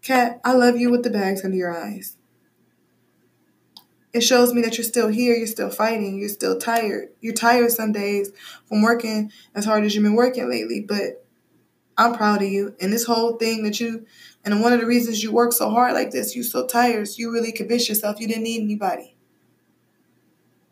[0.00, 2.16] Kat, I love you with the bags under your eyes.
[4.12, 7.08] It shows me that you're still here, you're still fighting, you're still tired.
[7.20, 8.30] You're tired some days
[8.66, 11.26] from working as hard as you've been working lately, but
[11.96, 12.76] I'm proud of you.
[12.80, 14.06] And this whole thing that you
[14.44, 17.32] and one of the reasons you work so hard like this, you're so tired, you
[17.32, 19.16] really convinced yourself you didn't need anybody.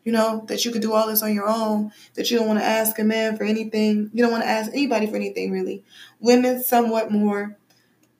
[0.04, 2.58] You know, that you could do all this on your own, that you don't want
[2.58, 4.10] to ask a man for anything.
[4.12, 5.84] You don't want to ask anybody for anything, really.
[6.20, 7.56] Women, somewhat more.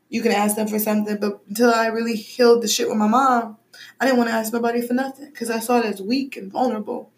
[0.09, 3.09] You can ask them for something, but until I really healed the shit with my
[3.09, 3.57] mom,
[4.01, 6.53] I didn't want to ask nobody for nothing because I saw it as weak and
[6.53, 7.11] vulnerable.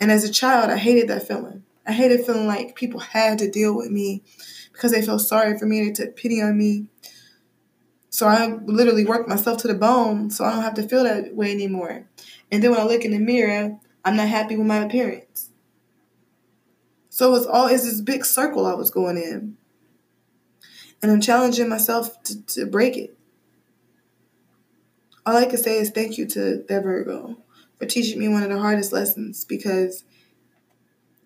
[0.00, 1.64] And as a child, I hated that feeling.
[1.86, 4.22] I hated feeling like people had to deal with me
[4.72, 6.86] because they felt sorry for me, they took pity on me.
[8.12, 11.34] So I literally worked myself to the bone so I don't have to feel that
[11.34, 12.06] way anymore.
[12.50, 15.48] And then when I look in the mirror, I'm not happy with my appearance.
[17.08, 19.56] So it's all it's this big circle I was going in.
[21.00, 23.16] And I'm challenging myself to, to break it.
[25.24, 27.38] All I can say is thank you to that Virgo
[27.78, 30.04] for teaching me one of the hardest lessons because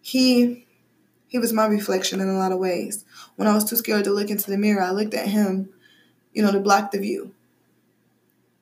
[0.00, 0.68] he
[1.26, 3.04] he was my reflection in a lot of ways.
[3.34, 5.70] When I was too scared to look into the mirror, I looked at him
[6.36, 7.32] you know, to block the view.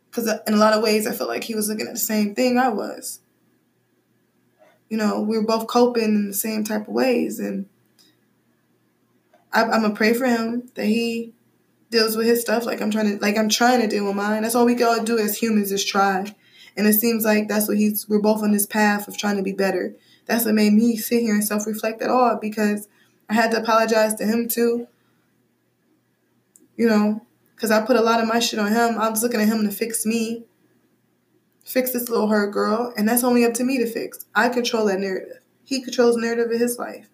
[0.08, 1.98] Because uh, in a lot of ways, I felt like he was looking at the
[1.98, 3.18] same thing I was.
[4.88, 7.40] You know, we were both coping in the same type of ways.
[7.40, 7.66] And
[9.52, 11.34] I, I'm going to pray for him that he
[11.90, 14.42] deals with his stuff like I'm trying to like I'm trying to deal with mine.
[14.42, 16.32] That's all we all do as humans is try.
[16.76, 19.42] And it seems like that's what he's we're both on this path of trying to
[19.42, 19.96] be better.
[20.26, 22.86] That's what made me sit here and self reflect at all because
[23.28, 24.86] I had to apologize to him too.
[26.76, 28.98] You know, because I put a lot of my shit on him.
[28.98, 30.44] I was looking at him to fix me,
[31.64, 34.26] fix this little hurt girl, and that's only up to me to fix.
[34.34, 35.40] I control that narrative.
[35.64, 37.08] He controls narrative of his life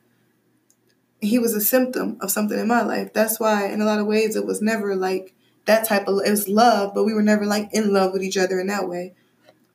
[1.20, 3.12] he was a symptom of something in my life.
[3.12, 5.34] That's why, in a lot of ways, it was never like
[5.66, 6.20] that type of.
[6.24, 8.88] It was love, but we were never like in love with each other in that
[8.88, 9.14] way.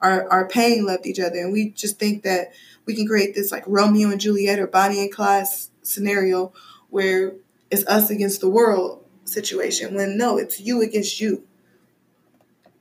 [0.02, 2.54] Our our pain left each other, and we just think that
[2.86, 5.46] we can create this like Romeo and Juliet or Bonnie and Clyde
[5.84, 6.52] scenario
[6.90, 7.34] where
[7.70, 9.94] it's us against the world situation.
[9.94, 11.44] When no, it's you against you.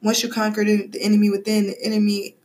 [0.03, 2.37] Once you conquer the, enemy within, the enemy,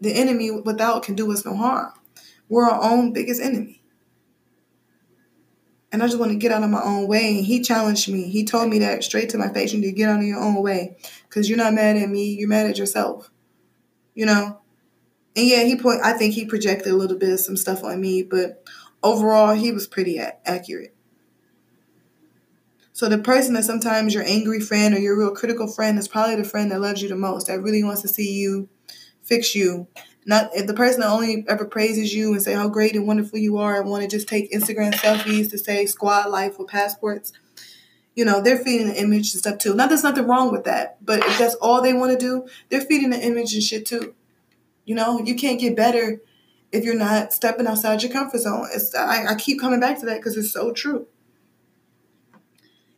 [0.00, 1.92] the enemy without can do us no harm.
[2.48, 3.76] We're our own biggest enemy
[5.92, 7.36] and I just want to get out of my own way.
[7.36, 8.28] And he challenged me.
[8.28, 9.72] He told me that straight to my face.
[9.72, 10.96] You need to get out of your own way
[11.28, 12.34] because you're not mad at me.
[12.34, 13.30] You're mad at yourself.
[14.14, 14.60] You know.
[15.36, 16.00] And yeah, he point.
[16.02, 18.64] I think he projected a little bit of some stuff on me, but
[19.02, 20.95] overall, he was pretty accurate.
[22.96, 26.36] So the person that sometimes your angry friend or your real critical friend is probably
[26.36, 28.70] the friend that loves you the most, that really wants to see you
[29.22, 29.86] fix you
[30.24, 33.38] not if the person that only ever praises you and say how great and wonderful
[33.38, 37.34] you are and want to just take Instagram selfies to say squad life with passports,
[38.14, 39.74] you know, they're feeding the image and stuff too.
[39.74, 42.80] Now there's nothing wrong with that, but if that's all they want to do, they're
[42.80, 44.14] feeding the image and shit too.
[44.86, 46.22] You know, you can't get better
[46.72, 48.68] if you're not stepping outside your comfort zone.
[48.72, 51.06] It's I, I keep coming back to that because it's so true.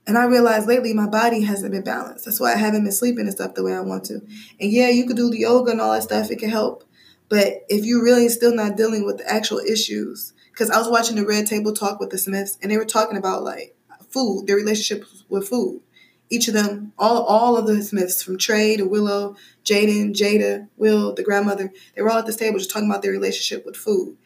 [0.09, 2.25] And I realized lately my body hasn't been balanced.
[2.25, 4.14] That's why I haven't been sleeping and stuff the way I want to.
[4.59, 6.31] And yeah, you could do the yoga and all that stuff.
[6.31, 6.83] It can help.
[7.29, 11.16] But if you're really still not dealing with the actual issues, because I was watching
[11.16, 13.77] the Red Table Talk with the Smiths, and they were talking about like
[14.09, 15.83] food, their relationship with food.
[16.31, 21.14] Each of them, all all of the Smiths, from Trey to Willow, Jaden, Jada, Will,
[21.14, 24.16] the grandmother, they were all at this table just talking about their relationship with food.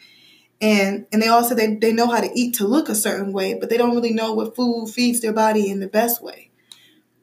[0.62, 3.33] And and they all said they, they know how to eat to look a certain
[3.33, 6.51] way, but they don't really know what food feeds their body in the best way.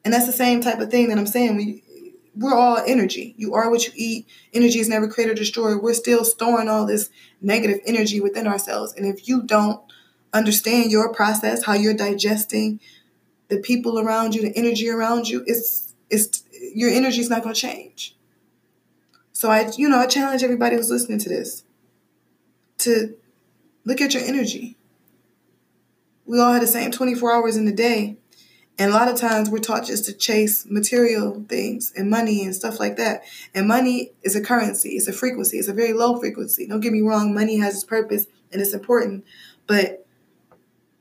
[0.04, 1.56] And that's the same type of thing that I'm saying.
[1.56, 1.84] We
[2.36, 3.34] we're all energy.
[3.38, 4.28] You are what you eat.
[4.54, 5.82] Energy is never created or destroyed.
[5.82, 7.10] We're still storing all this
[7.42, 8.94] negative energy within ourselves.
[8.94, 9.82] And if you don't
[10.34, 12.80] understand your process, how you're digesting
[13.48, 17.56] the people around you, the energy around you, it's it's your energy is not going
[17.56, 18.16] to change.
[19.32, 21.64] So I, you know, I challenge everybody who's listening to this
[22.80, 23.16] to
[23.86, 24.78] look at your energy.
[26.26, 28.18] We all have the same 24 hours in the day.
[28.78, 32.56] And a lot of times we're taught just to chase material things and money and
[32.56, 33.24] stuff like that.
[33.54, 36.66] And money is a currency, it's a frequency, it's a very low frequency.
[36.66, 39.26] Don't get me wrong, money has its purpose and it's important.
[39.68, 40.06] But,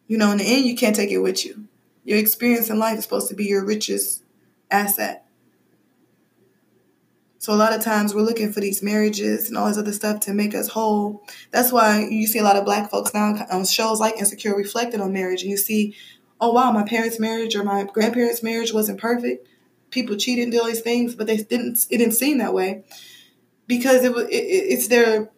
[0.08, 1.68] you know, in the end, you can't take it with you.
[2.04, 4.24] Your experience in life is supposed to be your richest
[4.72, 5.27] asset.
[7.40, 10.20] So a lot of times we're looking for these marriages and all this other stuff
[10.20, 11.24] to make us whole.
[11.52, 15.00] That's why you see a lot of black folks now on shows like Insecure reflected
[15.00, 15.94] on marriage, and you see
[16.40, 19.46] oh wow, my parents' marriage or my grandparents' marriage wasn't perfect.
[19.90, 21.86] People cheated and did all these things, but they didn't.
[21.90, 22.84] It didn't seem that way
[23.66, 24.24] because it was.
[24.28, 25.30] It, it's their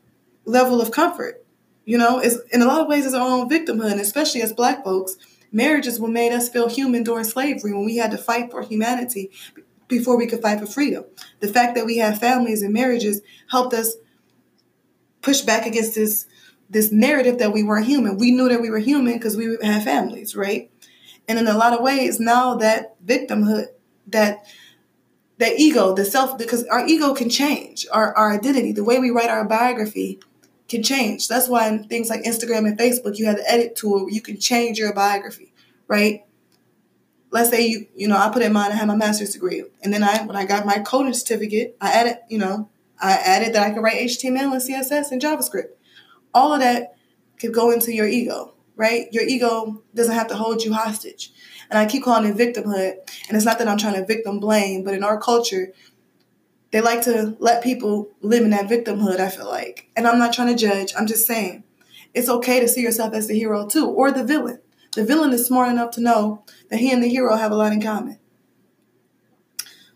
[0.45, 1.45] level of comfort.
[1.85, 4.85] You know, it's in a lot of ways it's our own victimhood, especially as Black
[4.85, 5.17] folks.
[5.53, 8.63] Marriage is what made us feel human during slavery when we had to fight for
[8.63, 9.31] humanity
[9.91, 11.05] before we could fight for freedom.
[11.41, 13.97] The fact that we have families and marriages helped us
[15.21, 16.27] push back against this
[16.71, 18.17] this narrative that we weren't human.
[18.17, 20.71] We knew that we were human because we had families, right?
[21.27, 23.67] And in a lot of ways, now that victimhood,
[24.07, 24.47] that
[25.39, 29.11] that ego, the self, because our ego can change, our, our identity, the way we
[29.11, 30.21] write our biography
[30.69, 31.29] can change.
[31.29, 34.39] That's why in things like Instagram and Facebook, you have the edit tool you can
[34.39, 35.53] change your biography,
[35.89, 36.25] right?
[37.31, 39.65] Let's say you, you know, I put in mine, I have my master's degree.
[39.83, 42.69] And then I, when I got my coding certificate, I added, you know,
[43.01, 45.71] I added that I could write HTML and CSS and JavaScript.
[46.35, 46.97] All of that
[47.39, 49.13] could go into your ego right?
[49.13, 51.31] Your ego doesn't have to hold you hostage.
[51.69, 52.95] And I keep calling it victimhood.
[53.29, 55.75] And it's not that I'm trying to victim blame, but in our culture,
[56.71, 59.91] they like to let people live in that victimhood, I feel like.
[59.95, 61.63] And I'm not trying to judge, I'm just saying
[62.15, 64.61] it's okay to see yourself as the hero too, or the villain.
[64.95, 67.73] The villain is smart enough to know that he and the hero have a lot
[67.73, 68.19] in common.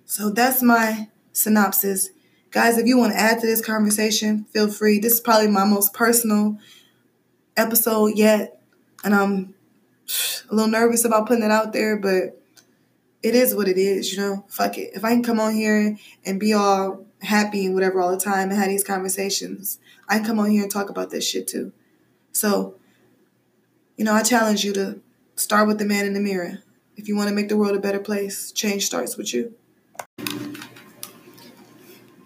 [0.04, 2.10] So that's my synopsis.
[2.50, 5.00] Guys, if you want to add to this conversation, feel free.
[5.00, 6.58] This is probably my most personal
[7.56, 8.60] episode yet
[9.04, 9.54] and I'm
[10.50, 12.40] a little nervous about putting it out there, but
[13.22, 14.44] it is what it is, you know?
[14.48, 14.90] Fuck it.
[14.94, 18.50] If I can come on here and be all happy and whatever all the time
[18.50, 19.78] and have these conversations,
[20.08, 21.72] I can come on here and talk about this shit too.
[22.32, 22.76] So,
[23.96, 25.00] you know, I challenge you to
[25.36, 26.58] start with the man in the mirror.
[26.96, 29.54] If you want to make the world a better place, change starts with you.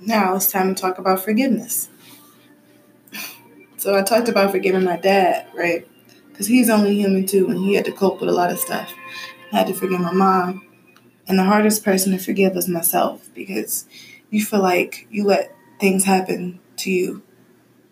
[0.00, 1.88] Now it's time to talk about forgiveness.
[3.76, 5.87] So I talked about forgiving my dad, right?
[6.31, 8.92] Because he's only human too, and he had to cope with a lot of stuff.
[9.52, 10.66] I had to forgive my mom.
[11.26, 13.87] And the hardest person to forgive was myself because
[14.31, 17.22] you feel like you let things happen to you,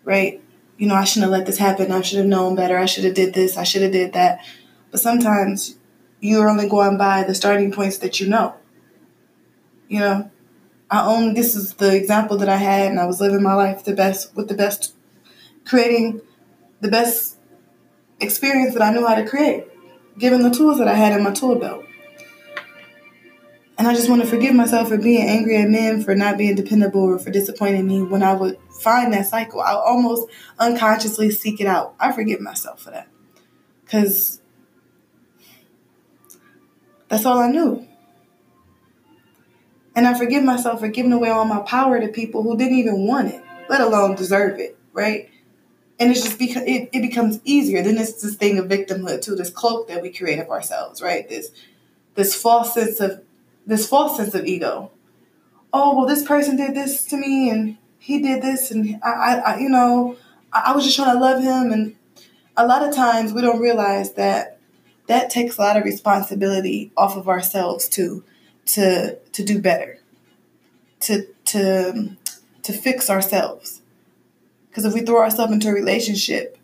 [0.03, 0.41] right?
[0.77, 1.91] You know, I shouldn't have let this happen.
[1.91, 2.77] I should have known better.
[2.77, 3.57] I should have did this.
[3.57, 4.45] I should have did that.
[4.91, 5.77] But sometimes
[6.19, 8.55] you're only going by the starting points that you know.
[9.87, 10.31] You know,
[10.91, 13.83] I own this is the example that I had, and I was living my life
[13.83, 14.93] the best with the best,
[15.65, 16.21] creating
[16.81, 17.37] the best
[18.19, 19.65] experience that I knew how to create,
[20.17, 21.86] given the tools that I had in my tool belt.
[23.77, 26.55] And I just want to forgive myself for being angry at men, for not being
[26.55, 29.61] dependable, or for disappointing me when I would find that cycle.
[29.61, 31.93] I almost unconsciously seek it out.
[31.99, 33.07] I forgive myself for that.
[33.83, 34.41] Because
[37.07, 37.87] that's all I knew.
[39.95, 43.07] And I forgive myself for giving away all my power to people who didn't even
[43.07, 45.29] want it, let alone deserve it, right?
[45.99, 47.81] And it's just because it, it becomes easier.
[47.81, 51.27] Then it's this thing of victimhood too, this cloak that we create of ourselves, right?
[51.27, 51.49] This
[52.13, 53.23] this false sense of
[53.67, 54.91] this false sense of ego.
[55.71, 59.33] Oh well, this person did this to me, and he did this, and I, I,
[59.35, 60.17] I you know,
[60.51, 61.95] I, I was just trying to love him, and
[62.55, 64.57] a lot of times we don't realize that
[65.07, 68.23] that takes a lot of responsibility off of ourselves too
[68.65, 69.99] to to do better
[70.99, 72.15] to to
[72.63, 73.81] to fix ourselves
[74.69, 76.57] because if we throw ourselves into a relationship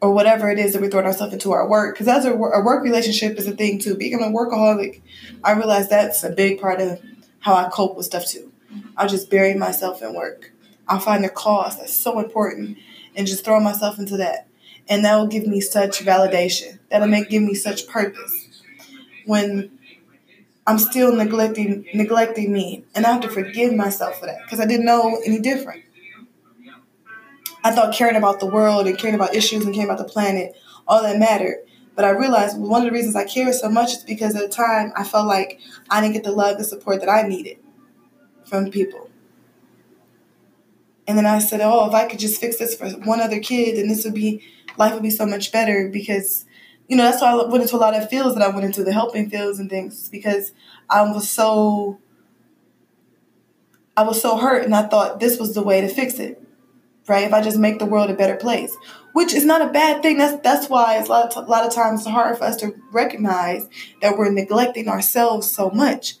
[0.00, 1.94] or whatever it is that we throw ourselves into our work.
[1.94, 3.96] Because as a, a work relationship is a thing too.
[3.96, 5.00] Being a workaholic
[5.44, 7.00] i realize that's a big part of
[7.40, 8.52] how i cope with stuff too.
[8.96, 10.52] I'll just bury myself in work.
[10.86, 12.78] I'll find a cause that's so important
[13.14, 14.46] and just throw myself into that.
[14.88, 16.78] And that will give me such validation.
[16.90, 18.62] That'll make give me such purpose.
[19.26, 19.78] When
[20.66, 24.66] I'm still neglecting neglecting me, and I have to forgive myself for that because I
[24.66, 25.82] didn't know any different.
[27.64, 30.56] I thought caring about the world and caring about issues and caring about the planet
[30.86, 31.58] all that mattered.
[31.94, 34.48] But I realized one of the reasons I cared so much is because at the
[34.48, 37.58] time I felt like I didn't get the love and support that I needed
[38.44, 39.10] from people.
[41.06, 43.76] And then I said, oh, if I could just fix this for one other kid,
[43.76, 44.42] then this would be
[44.76, 46.46] life would be so much better because
[46.86, 48.84] you know that's why I went into a lot of fields that I went into
[48.84, 50.52] the helping fields and things because
[50.88, 51.98] I was so
[53.96, 56.42] I was so hurt and I thought this was the way to fix it
[57.08, 57.24] right?
[57.24, 58.76] If I just make the world a better place
[59.18, 60.18] which is not a bad thing.
[60.18, 62.56] That's that's why it's a lot of, a lot of times it's hard for us
[62.58, 63.68] to recognize
[64.00, 66.14] that we're neglecting ourselves so much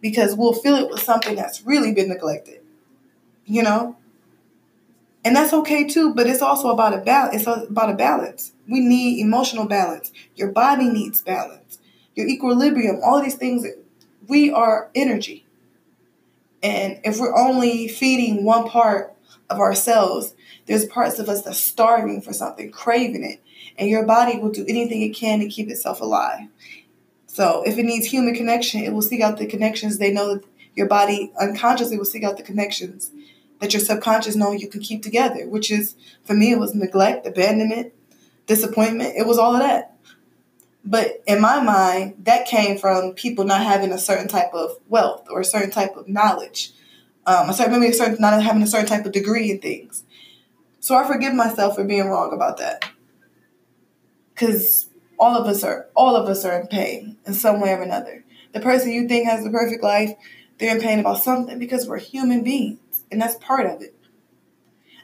[0.00, 2.62] because we'll fill it with something that's really been neglected
[3.44, 3.96] you know?
[5.22, 8.52] And that's okay too but it's also about a balance it's about a balance.
[8.66, 10.10] We need emotional balance.
[10.36, 11.78] Your body needs balance.
[12.14, 13.66] Your equilibrium all these things
[14.28, 15.44] we are energy.
[16.62, 19.14] And if we're only feeding one part
[19.50, 20.34] of ourselves
[20.66, 23.42] there's parts of us that's starving for something craving it
[23.76, 26.48] and your body will do anything it can to keep itself alive
[27.26, 30.44] so if it needs human connection it will seek out the connections they know that
[30.74, 33.10] your body unconsciously will seek out the connections
[33.60, 37.26] that your subconscious know you can keep together, which is for me it was neglect,
[37.26, 37.92] abandonment,
[38.46, 39.14] disappointment.
[39.16, 39.96] It was all of that.
[40.82, 45.26] But in my mind, that came from people not having a certain type of wealth
[45.30, 46.72] or a certain type of knowledge.
[47.26, 50.04] Um, a certain maybe a certain not having a certain type of degree in things.
[50.80, 52.90] So I forgive myself for being wrong about that.
[54.34, 54.86] Cause
[55.18, 58.24] all of us are all of us are in pain in some way or another.
[58.52, 60.12] The person you think has the perfect life,
[60.58, 63.94] they're in pain about something because we're human beings and that's part of it.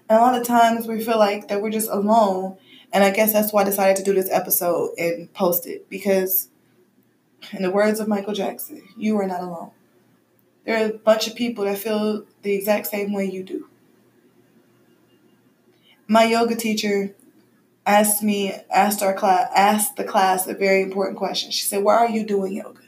[0.08, 2.58] And a lot of times we feel like that we're just alone,
[2.92, 6.48] and I guess that's why I decided to do this episode and post it because,
[7.52, 9.72] in the words of Michael Jackson, you are not alone.
[10.66, 13.68] There are a bunch of people that feel the exact same way you do.
[16.08, 17.14] My yoga teacher
[17.86, 21.50] asked me, asked our class, asked the class a very important question.
[21.50, 22.82] She said, "Why are you doing yoga?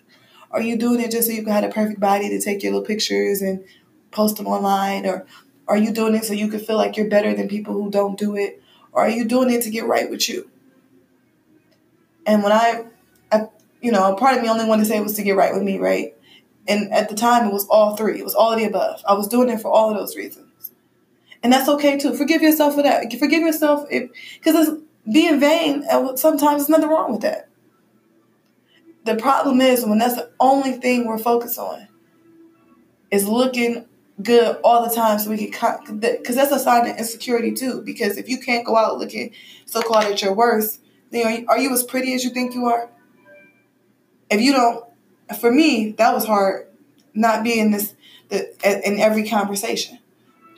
[0.50, 2.72] Are you doing it just so you can have a perfect body to take your
[2.72, 3.64] little pictures and
[4.10, 5.26] post them online or
[5.66, 8.18] are you doing it so you can feel like you're better than people who don't
[8.18, 8.62] do it
[8.92, 10.50] or are you doing it to get right with you
[12.26, 12.84] and when i,
[13.30, 13.48] I
[13.80, 15.62] you know part of me only wanted to say it was to get right with
[15.62, 16.16] me right
[16.68, 18.18] and at the time it was all three.
[18.18, 19.02] It was all of the above.
[19.08, 20.70] I was doing it for all of those reasons.
[21.42, 22.14] And that's okay too.
[22.14, 23.12] Forgive yourself for that.
[23.18, 24.10] Forgive yourself if
[24.42, 24.78] because
[25.10, 25.82] being vain
[26.16, 27.48] sometimes there's nothing wrong with that.
[29.04, 31.88] The problem is when that's the only thing we're focused on
[33.10, 33.86] is looking
[34.22, 38.18] good all the time so we can because that's a sign of insecurity too because
[38.18, 39.32] if you can't go out looking
[39.64, 42.66] so-called at your worst then are you, are you as pretty as you think you
[42.66, 42.90] are?
[44.30, 44.84] If you don't
[45.34, 46.66] for me that was hard
[47.14, 47.94] not being this
[48.28, 48.52] the,
[48.86, 49.98] in every conversation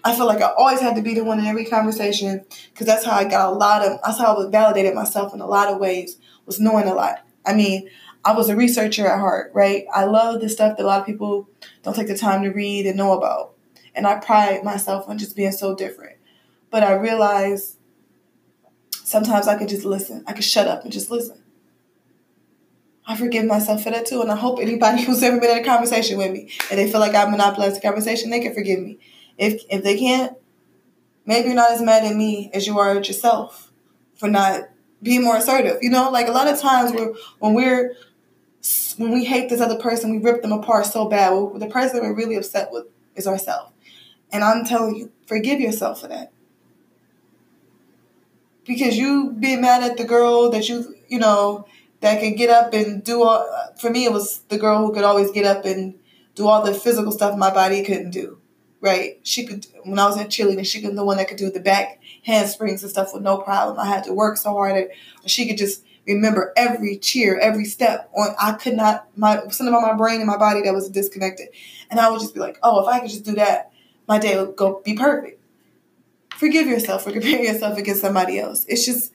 [0.04, 3.04] i feel like i always had to be the one in every conversation because that's
[3.04, 5.78] how i got a lot of that's how i validated myself in a lot of
[5.78, 7.88] ways was knowing a lot i mean
[8.24, 9.86] I was a researcher at heart, right?
[9.94, 11.48] I love the stuff that a lot of people
[11.82, 13.54] don't take the time to read and know about.
[13.94, 16.18] And I pride myself on just being so different.
[16.70, 17.76] But I realize
[18.90, 20.22] sometimes I could just listen.
[20.26, 21.42] I could shut up and just listen.
[23.06, 24.22] I forgive myself for that too.
[24.22, 27.00] And I hope anybody who's ever been in a conversation with me and they feel
[27.00, 28.98] like I monopolized the conversation, they can forgive me.
[29.38, 30.36] If if they can't,
[31.24, 33.72] maybe you're not as mad at me as you are at yourself
[34.16, 34.68] for not
[35.02, 35.78] being more assertive.
[35.80, 37.94] You know, like a lot of times we're, when we're
[38.98, 41.30] when we hate this other person, we rip them apart so bad.
[41.30, 42.86] Well, the person we're really upset with
[43.16, 43.72] is ourselves.
[44.30, 46.32] And I'm telling you, forgive yourself for that.
[48.66, 51.66] Because you being mad at the girl that you, you know,
[52.00, 53.48] that can get up and do all,
[53.78, 55.98] for me, it was the girl who could always get up and
[56.34, 58.38] do all the physical stuff my body couldn't do.
[58.82, 59.20] Right?
[59.24, 61.60] She could, when I was in cheerleading, she could the one that could do the
[61.60, 63.78] back handsprings and stuff with no problem.
[63.78, 64.74] I had to work so hard.
[64.74, 64.88] At,
[65.26, 68.10] she could just remember every cheer, every step.
[68.16, 71.48] On I could not my something about my brain and my body that was disconnected,
[71.90, 73.70] and I would just be like, oh, if I could just do that,
[74.08, 75.42] my day would go be perfect.
[76.36, 78.64] Forgive yourself for comparing yourself against somebody else.
[78.66, 79.12] It's just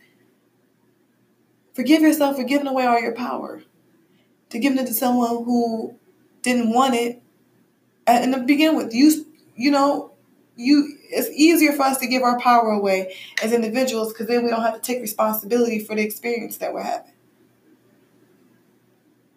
[1.76, 3.62] forgive yourself for giving away all your power,
[4.50, 5.96] to giving it to someone who
[6.42, 7.22] didn't want it.
[8.08, 10.12] And to begin with, you you know
[10.56, 14.50] you it's easier for us to give our power away as individuals because then we
[14.50, 17.12] don't have to take responsibility for the experience that we're having.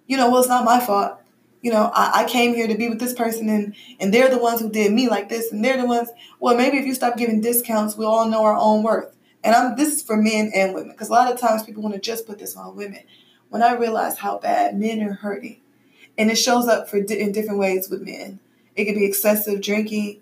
[0.06, 1.18] You know, well, it's not my fault.
[1.60, 4.38] You know, I, I came here to be with this person and and they're the
[4.38, 6.10] ones who did me like this and they're the ones
[6.40, 9.14] well maybe if you stop giving discounts we all know our own worth.
[9.44, 11.94] And I'm this is for men and women because a lot of times people want
[11.94, 13.00] to just put this on women.
[13.48, 15.60] When I realize how bad men are hurting,
[16.18, 18.40] and it shows up for in different ways with men.
[18.76, 20.20] It could be excessive drinking,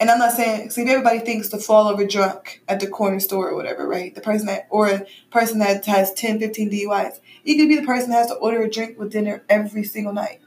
[0.00, 3.48] and I'm not saying, see, everybody thinks to fall over drunk at the corner store
[3.48, 4.14] or whatever, right?
[4.14, 7.18] The person that, or a person that has 10, 15 DUIs.
[7.42, 10.12] You could be the person that has to order a drink with dinner every single
[10.12, 10.40] night.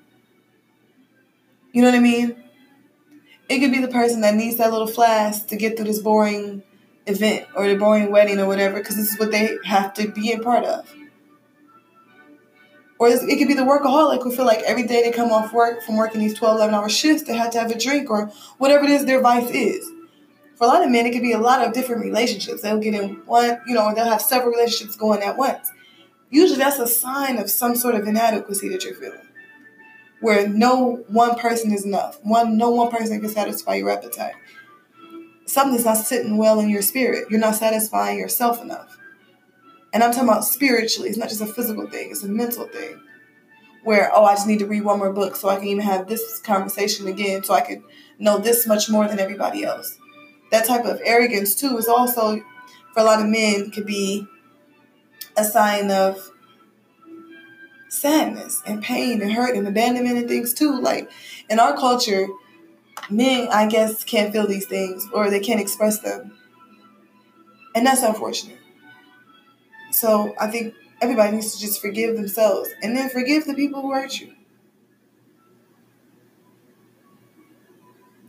[1.74, 2.42] You know what I mean?
[3.50, 6.64] It could be the person that needs that little flask to get through this boring
[7.12, 10.32] event or the boring wedding or whatever, because this is what they have to be
[10.32, 10.92] a part of.
[13.02, 15.82] Or it could be the workaholic who feel like every day they come off work
[15.82, 18.28] from working these 12, 11 hour shifts, they have to have a drink or
[18.60, 19.84] whatever it is their vice is.
[20.56, 22.62] For a lot of men, it could be a lot of different relationships.
[22.62, 25.72] They'll get in one, you know, they'll have several relationships going at once.
[26.30, 29.28] Usually that's a sign of some sort of inadequacy that you're feeling.
[30.20, 32.20] Where no one person is enough.
[32.22, 34.36] One no one person can satisfy your appetite.
[35.52, 37.26] Something's not sitting well in your spirit.
[37.30, 38.98] You're not satisfying yourself enough.
[39.92, 41.10] And I'm talking about spiritually.
[41.10, 43.02] It's not just a physical thing, it's a mental thing.
[43.84, 46.08] Where, oh, I just need to read one more book so I can even have
[46.08, 47.84] this conversation again so I can
[48.18, 49.98] know this much more than everybody else.
[50.52, 52.38] That type of arrogance, too, is also,
[52.94, 54.26] for a lot of men, could be
[55.36, 56.32] a sign of
[57.90, 60.80] sadness and pain and hurt and abandonment and things, too.
[60.80, 61.12] Like
[61.50, 62.30] in our culture,
[63.12, 66.38] men, I guess, can't feel these things or they can't express them.
[67.76, 68.58] And that's unfortunate.
[69.92, 73.92] So I think everybody needs to just forgive themselves and then forgive the people who
[73.92, 74.34] hurt you.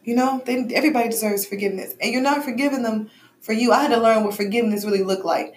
[0.05, 3.09] You know, they, everybody deserves forgiveness, and you're not forgiving them
[3.41, 3.71] for you.
[3.71, 5.55] I had to learn what forgiveness really looked like.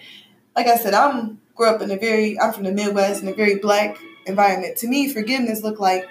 [0.54, 3.34] Like I said, I'm grew up in a very I'm from the Midwest in a
[3.34, 4.76] very black environment.
[4.78, 6.06] To me, forgiveness looked like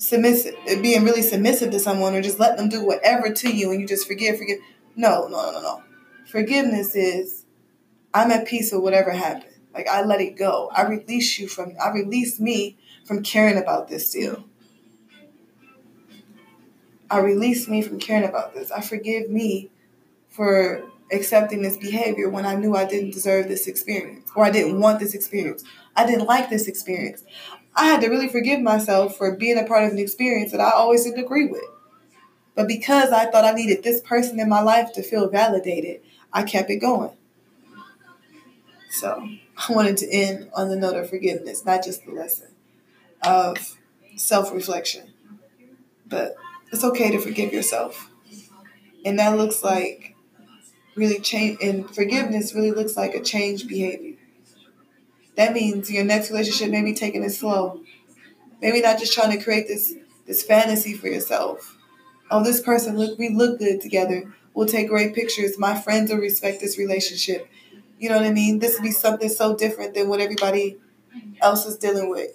[0.00, 3.80] submissive, being really submissive to someone, or just letting them do whatever to you, and
[3.80, 4.58] you just forgive, forgive.
[4.96, 5.82] No, no, no, no.
[6.26, 7.46] Forgiveness is
[8.12, 9.54] I'm at peace with whatever happened.
[9.72, 10.70] Like I let it go.
[10.74, 14.44] I release you from I release me from caring about this deal.
[17.10, 18.70] I release me from caring about this.
[18.70, 19.70] I forgive me
[20.28, 20.82] for
[21.12, 25.00] accepting this behavior when I knew I didn't deserve this experience or I didn't want
[25.00, 25.64] this experience.
[25.96, 27.24] I didn't like this experience.
[27.74, 30.70] I had to really forgive myself for being a part of an experience that I
[30.72, 31.62] always didn't agree with.
[32.54, 36.02] But because I thought I needed this person in my life to feel validated,
[36.32, 37.12] I kept it going.
[38.90, 39.28] So
[39.68, 42.48] I wanted to end on the note of forgiveness, not just the lesson
[43.22, 43.78] of
[44.16, 45.12] self reflection.
[46.06, 46.34] But
[46.72, 48.10] it's okay to forgive yourself.
[49.04, 50.16] And that looks like
[50.94, 54.09] really change, and forgiveness really looks like a change behavior.
[55.40, 57.80] That means your next relationship maybe taking it slow.
[58.60, 59.94] Maybe not just trying to create this
[60.26, 61.78] this fantasy for yourself.
[62.30, 64.30] Oh, this person look we look good together.
[64.52, 65.58] We'll take great pictures.
[65.58, 67.48] My friends will respect this relationship.
[67.98, 68.58] You know what I mean?
[68.58, 70.76] This would be something so different than what everybody
[71.40, 72.32] else is dealing with.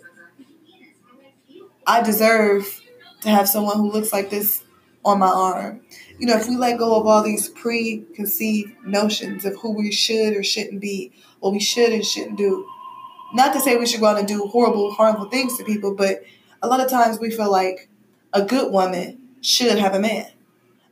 [1.85, 2.81] I deserve
[3.21, 4.63] to have someone who looks like this
[5.03, 5.81] on my arm.
[6.17, 10.35] You know, if we let go of all these preconceived notions of who we should
[10.35, 12.67] or shouldn't be, what we should and shouldn't do,
[13.35, 16.23] not to say we should go out and do horrible, harmful things to people, but
[16.61, 17.89] a lot of times we feel like
[18.33, 20.27] a good woman should have a man.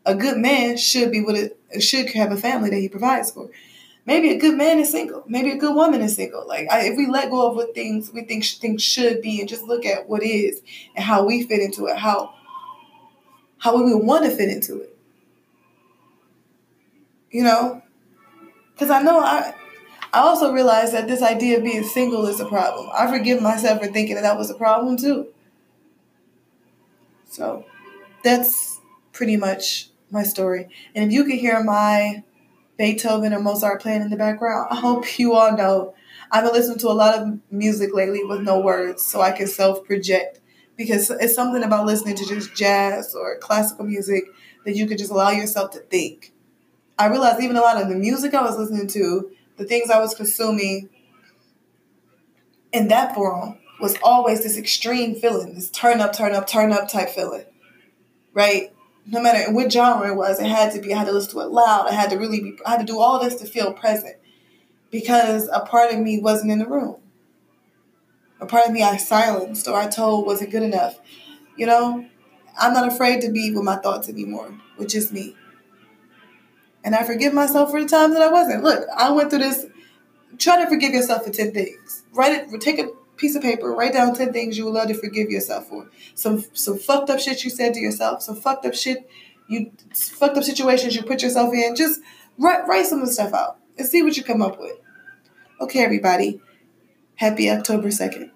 [0.06, 3.50] A good man should be with a should have a family that he provides for.
[4.06, 5.24] Maybe a good man is single.
[5.28, 6.46] Maybe a good woman is single.
[6.46, 9.48] Like I, if we let go of what things we think things should be and
[9.48, 10.62] just look at what is
[10.96, 12.34] and how we fit into it, how
[13.60, 14.98] how we want to fit into it.
[17.32, 17.82] You know,
[18.74, 19.54] because I know I
[20.14, 22.90] I also realized that this idea of being single is a problem.
[22.96, 25.30] I forgive myself for thinking that that was a problem too.
[27.26, 27.66] So
[28.24, 28.80] that's
[29.12, 30.70] pretty much my story.
[30.96, 32.24] And if you can hear my
[32.78, 35.96] Beethoven or Mozart playing in the background, I hope you all know
[36.32, 39.48] I've been listening to a lot of music lately with no words so I can
[39.48, 40.42] self project
[40.78, 44.26] because it's something about listening to just jazz or classical music
[44.66, 46.34] that you can just allow yourself to think.
[46.98, 49.32] I realized even a lot of the music I was listening to
[49.64, 50.90] the things I was consuming
[52.74, 56.90] in that forum was always this extreme feeling, this turn up, turn up, turn up
[56.90, 57.46] type feeling,
[58.34, 58.74] right?
[59.06, 60.94] No matter what genre it was, it had to be.
[60.94, 61.88] I had to listen to it loud.
[61.88, 62.58] I had to really be.
[62.66, 64.18] I had to do all this to feel present,
[64.92, 66.98] because a part of me wasn't in the room.
[68.42, 71.00] A part of me I silenced or I told wasn't good enough.
[71.56, 72.06] You know,
[72.60, 75.36] I'm not afraid to be with my thoughts anymore, which is me.
[76.84, 78.64] And I forgive myself for the times that I wasn't.
[78.64, 79.66] Look, I went through this.
[80.38, 82.04] Try to forgive yourself for 10 things.
[82.14, 84.94] Write it, take a piece of paper, write down 10 things you would love to
[84.94, 85.90] forgive yourself for.
[86.16, 89.10] Some some fucked up shit you said to yourself, some fucked up shit
[89.48, 91.76] you fucked up situations you put yourself in.
[91.76, 92.02] Just
[92.38, 94.78] write write some of the stuff out and see what you come up with.
[95.62, 96.42] Okay, everybody.
[97.16, 98.32] Happy October 2nd.